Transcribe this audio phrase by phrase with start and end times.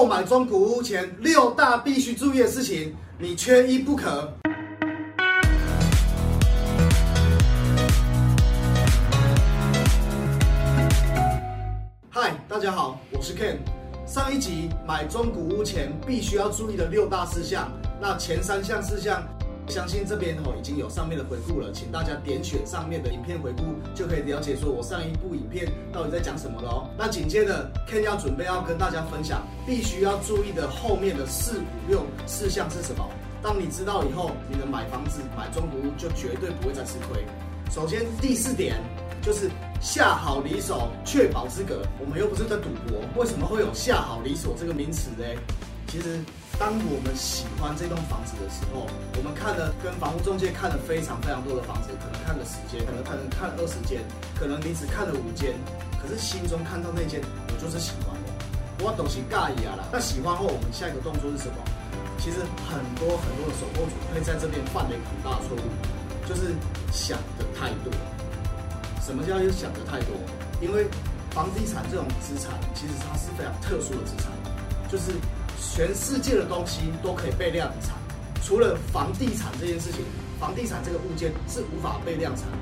[0.00, 4.32] 购买中古屋前六大必须注意的事情，你缺一不可。
[12.08, 13.58] 嗨，大家好，我是 Ken。
[14.06, 17.70] 上一集买中古屋前必须要注意的六大事项，
[18.00, 19.22] 那前三项事项。
[19.70, 23.62] 相信这边哦已经有上面的回顾了，请大家点选上面的影片回顾，
[23.94, 26.90] 就可以了解说我上一部影片到底在讲什么了哦。
[26.98, 33.08] 那紧接着 Ken 要准备要跟大家分享，必须要注意的后面的四五六事项是什么？
[33.40, 37.24] 当你知道以后，你的买房子买中古屋就绝对不会再吃亏。
[37.70, 38.76] 首先第四点
[39.22, 39.48] 就是
[39.80, 41.82] 下好离手，确保资格。
[42.00, 45.24] 我们又不是在赌博，为什么会有下好离手这个名词呢？
[45.90, 46.20] 其实。
[46.60, 48.84] 当我们喜欢这栋房子的时候，
[49.16, 54.04] 我们看了跟房屋中介看了非常非常多的房子，可能看了十间，可能看看二十间，
[54.36, 55.56] 可能你只看了五间，
[55.96, 58.84] 可是心中看到那间，我就是喜欢的。
[58.84, 59.88] 我懂是尬意啊啦。
[59.88, 61.56] 那喜欢后，我们下一个动作是什么？
[62.20, 65.64] 其实很多很多的首购主会在这边犯了一个很大的错误，
[66.28, 66.52] 就是
[66.92, 67.88] 想的太多。
[69.00, 70.12] 什么叫又想的太多？
[70.60, 70.84] 因为
[71.32, 74.28] 房地产这种资产，其实它是非常特殊的资产，
[74.92, 75.16] 就是。
[75.60, 77.94] 全世界的东西都可以被量产，
[78.42, 80.00] 除了房地产这件事情，
[80.40, 82.58] 房地产这个物件是无法被量产的。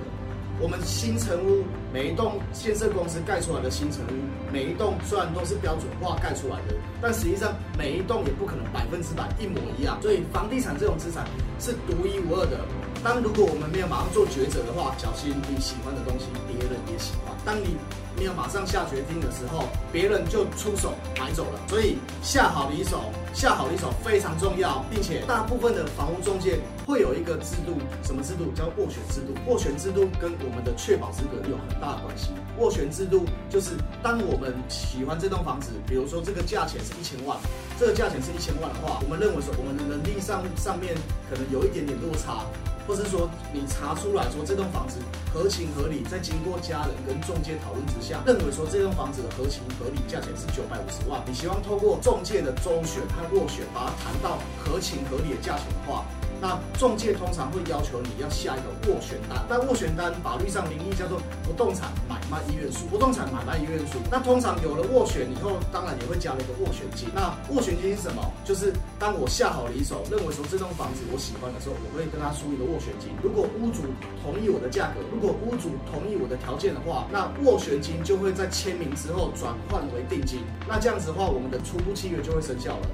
[0.61, 9.97] 我们新城屋每一栋建设公司盖出来的新城屋，每一栋虽然都是标准化盖出来的，但实际上每一栋也不可能百分之百一模一样。
[10.03, 11.25] 所以房地产这种资产
[11.61, 12.59] 是独一无二的。
[13.03, 17.35] 当如果我们没有马上做抉择的话，小心你喜欢的东西别人也喜欢。
[17.45, 17.77] 当你
[18.19, 21.61] 没有马上下决定的时候，别人就出手买走了。
[21.69, 28.51] 所以下好离手，下好离手非常重要，并且大部分的房屋中介会有一个制度，什么制度？
[28.55, 29.33] 叫斡旋制度。
[29.47, 32.31] 斡旋制度跟我们的确保资格有很大的关系。
[32.59, 33.71] 斡旋制度就是
[34.03, 37.39] 当我们喜欢这栋房子，比如说这个价钱是一千万，
[37.79, 40.97] 这个价钱是一千万的话，我们认为说我们的能力上上面
[41.31, 42.45] 可能有一点点落差。
[42.89, 44.97] 或是说你查出来说这栋房子
[45.31, 56.03] 合情合理，在经过家人跟中介讨论之下，认为说这栋房子的合情合理价钱是九百五十万，你希望透过中介的周旋和斡旋，把它谈到合情合理的价钱的话。
[56.41, 62.87] 那中介通常会要求你要下一个斡旋单，但斡旋单法律上名义叫做不动产买卖意愿书。
[62.87, 67.09] 不动产买卖意愿书，那通常有了斡旋以后，当然也会加了一个斡旋金。
[67.15, 68.23] 那斡旋金是什么？
[68.45, 73.11] 就是当我下好离手，认为说这栋房子我喜欢的时候，我会跟他输一个斡旋金。
[73.23, 73.83] 如果屋主
[74.23, 80.41] 同意我的价格，如果屋主同意我的条件的话，那斡旋金就会在签名之后转换为定金。
[80.69, 82.87] 那这样子的话，我们的初步契约就会生效了。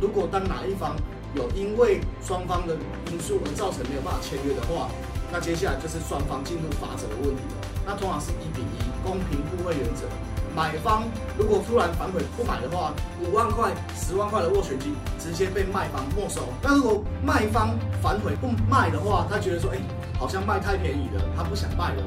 [0.00, 0.96] 如果当哪一方
[1.36, 2.74] 有因为双方的
[3.12, 4.88] 因素而造成没有办法签约的话，
[5.30, 7.68] 那接下来就是双方进入法则的问题了。
[7.84, 10.08] 那通常是一比一公平互惠原则。
[10.56, 11.04] 买方
[11.36, 16.48] 如果突然反悔不买的话，五万块、十万块的斡旋金直接被卖方没收。
[16.62, 19.78] 那如果卖方反悔不卖的话，他觉得说，哎，
[20.18, 22.02] 好像卖太便宜了，他不想卖了。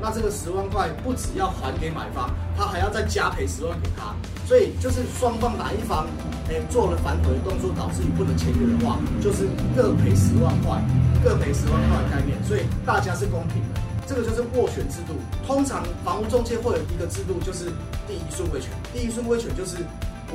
[0.00, 4.14] 那这个十万块不只要还给买方，他还要再加赔十万给他。
[4.46, 6.06] 所以就是双方哪一方。
[6.50, 9.46] 哎，做了反悔的动作，导致你不能签约的话，就是
[9.76, 10.82] 各赔十万块，
[11.22, 13.80] 各赔十万块的概念，所以大家是公平的。
[14.04, 15.14] 这个就是斡旋制度。
[15.46, 17.66] 通常房屋中介会有一个制度，就是
[18.08, 18.68] 第一顺位权。
[18.92, 19.76] 第一顺位权就是，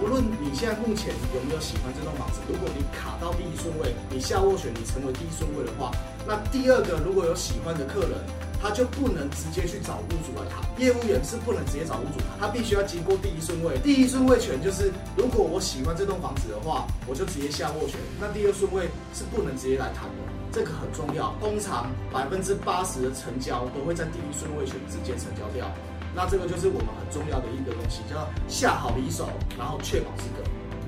[0.01, 5.91] 无论你现在目前有没有喜欢这栋房子，如果你卡到第一顺位，你下斡旋，你成为第一顺位的话，
[6.27, 8.17] 那第二个如果有喜欢的客人。
[8.57, 13.77] 他就不能直接去找屋主来谈，业务员是不能直接找屋主谈，他必须要经过第一顺位。
[13.83, 17.99] 第一顺位权就是，如果我喜欢这栋房子的话，我就直接下斡旋。
[18.19, 21.35] 那第二顺位是不能直接来谈的，这个很重要。
[21.39, 25.69] 通常百分之八十的成交都会在第一顺位权直接成交掉。
[26.15, 29.27] 那这个就是我们很重要的一个东西，叫下好离手，
[29.59, 30.41] 然后确保资格。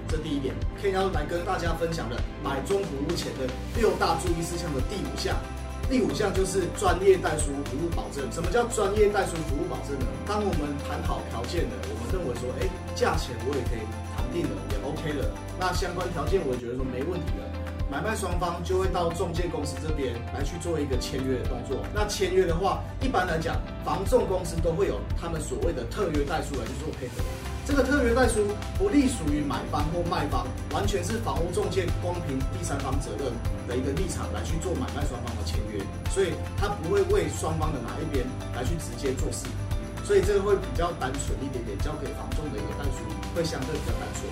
[0.07, 3.43] 这第一点，可以要来跟大家分享的买中服务前的
[3.75, 5.35] 六大注意事项的第五项。
[5.89, 8.23] 第五项就是专业代书服务保证。
[8.31, 10.07] 什么叫专业代书服务保证呢？
[10.25, 13.83] 当我们谈好条件了，我们认为说，哎，价钱我也可以
[14.15, 15.27] 谈定了，也 OK 了。
[15.59, 17.43] 那相关条件我也觉得说没问题了，
[17.89, 21.79] 买卖双方就会到中介公司这边来去做一个签约的动作。
[21.95, 23.55] 那签约的话，一般来讲，
[23.85, 27.23] 房仲公司都会有他们所谓的特约代书来去做配合。
[27.65, 28.43] 这个特约代书
[28.77, 33.31] 不隶属于买方或卖方，完全是房屋中介公平第三方责任
[33.67, 35.79] 的一个立场来去做买卖双方的签约，
[36.11, 39.47] 所以他不会为双方的哪一边来去直接做事，
[40.03, 42.99] 所以这个会比较单纯一点点，交给房仲的一个代书
[43.33, 44.27] 会相对比较单纯。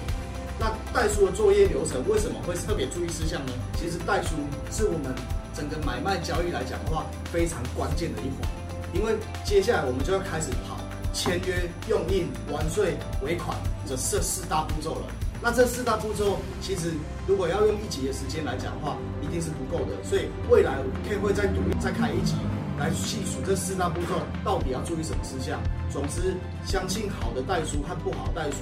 [0.60, 3.54] 那代书的作业流程为什么会特别注意事项呢？
[3.78, 4.36] 其实代书
[4.72, 5.14] 是我们
[5.54, 8.50] 整个买卖交易来讲的话非常关键的一环，
[8.94, 10.76] 因为接下来我们就要开始跑。
[11.16, 13.56] 签约、用印、完税、尾款，
[13.88, 15.08] 这这四大步骤了。
[15.42, 16.92] 那这四大步骤，其实
[17.26, 19.96] 如果要用一集的时间来讲的话，一定是不够的。
[20.04, 20.76] 所以未来
[21.08, 22.36] Ken 会再独立再开一集
[22.78, 25.58] 来细数这四大步骤到底要注意什么事项。
[25.90, 26.36] 总之，
[26.66, 28.58] 相信好的代书和不好的代书，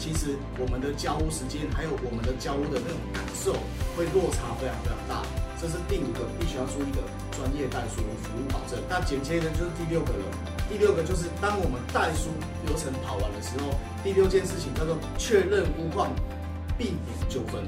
[0.00, 3.52] 其实我们的交屋时间还有我们的交屋的那种感受
[3.92, 5.20] 会落差非常非常大。
[5.60, 7.04] 这是第五个必须要注意的
[7.36, 8.80] 专业代书服务保证。
[8.88, 10.24] 那紧接着就是第六个了。
[10.72, 12.32] 第六个就是当我们代书
[12.64, 16.08] 流程跑完的时候，第六件事情叫做确认屋况，
[16.78, 17.60] 避免纠纷。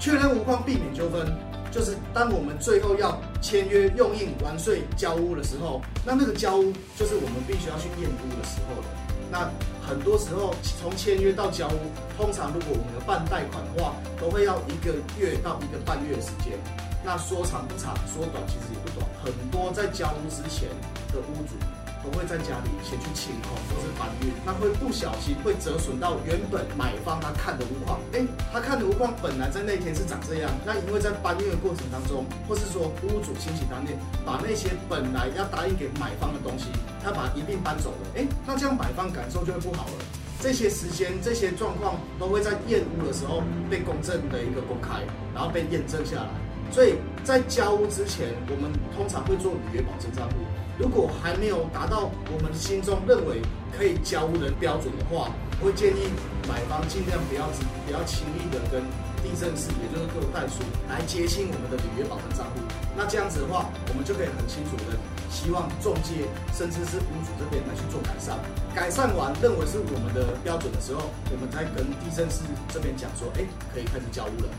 [0.00, 1.28] 确认屋况，避免纠纷，
[1.74, 8.86] 就是当我们最后要签约、用印、完税、交屋的时候，那那个交屋就是我们必须要去验屋的时候了。
[9.28, 9.50] 那
[9.84, 11.80] 很多时候从签约到交屋，
[12.16, 16.56] 通常如果我们有办贷款的话，都会要一个月到一个半月的时间。
[17.04, 19.04] 那说长不长，说短其实也不短。
[19.24, 20.68] 很多在交屋之前
[21.12, 21.58] 的屋主。
[22.04, 27.98] 都会在家里先去清空或是搬运，那会不小心会折损到原本买方他看的屋况。
[28.12, 28.20] 哎，
[28.52, 36.66] 他看的屋况本来在那天是长这样，那因为在搬运的过程当中，或是说屋主亲戚当面把那些本来要答应给买方的东西，
[37.02, 38.20] 他把一并搬走了。
[38.20, 40.04] 哎，那这样买方感受就会不好了。
[40.40, 45.00] 这些时间、这些状况都会在验屋的时候被公证的一个公开，
[45.34, 46.28] 然后被验证下来。
[46.74, 48.66] 所以在交屋之前，我们
[48.96, 50.34] 通常会做履约保证账户。
[50.76, 53.38] 如果还没有达到我们心中认为
[53.70, 55.30] 可以交屋的标准的话，
[55.62, 56.10] 会建议
[56.50, 57.46] 买方尽量不要
[57.86, 58.82] 不要轻易的跟
[59.22, 62.58] 地震室，也就是各代书来接近我们的履约保证账户。
[62.98, 64.98] 那这样子的话，我们就可以很清楚的
[65.30, 66.26] 希望中介
[66.58, 68.34] 甚至是屋主这边来去做改善。
[68.74, 72.42] 改善完认为是我们的标准的时候，我们再跟地震室
[72.74, 74.50] 这边讲说，哎，可以开始交屋了。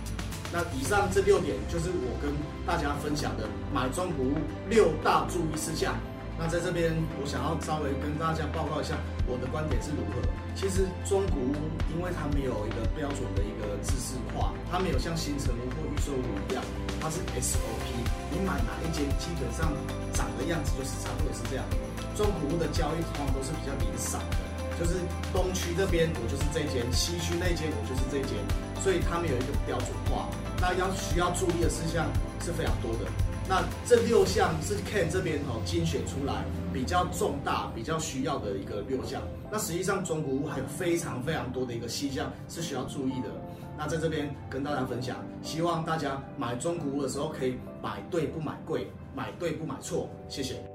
[0.56, 2.32] 那以上这六点就是我跟
[2.66, 3.44] 大家分享的
[3.76, 4.40] 买中古屋
[4.72, 5.92] 六大注意事项。
[6.40, 8.96] 那在这边，我想要稍微跟大家报告一下
[9.28, 10.24] 我的观点是如何。
[10.56, 11.60] 其实中古屋，
[11.92, 16.64] 因为它没有一个标准的一个知识化，它没有像新城屋或预售屋一样，
[17.04, 17.84] 它是 SOP。
[18.32, 19.68] 你买哪一间，基本上
[20.16, 21.64] 长的样子就是差不多是这样。
[22.16, 24.44] 中古屋的交易通常都是比较零散的，
[24.80, 25.00] 就是
[25.34, 28.36] 东区这边我就是这间，西区那间我就是这间，
[28.82, 30.28] 所以他们有一个标准化。
[30.60, 32.08] 那要需要注意的事项
[32.42, 33.10] 是非常多的。
[33.48, 36.44] 那这六项是 Ken 这边哦精选出来
[36.74, 39.22] 比较重大、比较需要的一个六项。
[39.52, 43.30] 那实际上中古屋还有非常非常多的一个细项是需要注意的。
[43.78, 50.10] 那在这边跟大家分享，希望大家买中古屋的时候可以买对不买贵，买对不买错。
[50.28, 50.75] 谢谢。